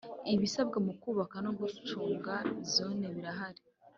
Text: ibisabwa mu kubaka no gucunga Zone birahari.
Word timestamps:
ibisabwa 0.33 0.77
mu 0.85 0.93
kubaka 1.01 1.35
no 1.45 1.51
gucunga 1.59 2.33
Zone 2.73 3.05
birahari. 3.15 3.61